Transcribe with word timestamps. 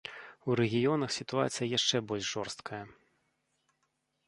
У 0.51 0.53
рэгіёнах 0.59 1.09
сітуацыя 1.17 1.69
яшчэ 1.77 2.01
больш 2.11 2.33
жорсткая. 2.33 2.83